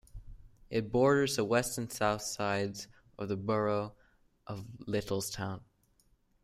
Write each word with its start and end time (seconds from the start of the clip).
It 0.71 0.91
borders 0.91 1.35
the 1.35 1.43
west 1.45 1.77
and 1.77 1.91
south 1.93 2.23
sides 2.23 2.87
of 3.19 3.27
the 3.29 3.37
borough 3.37 3.93
of 4.47 4.65
Littlestown. 4.87 5.61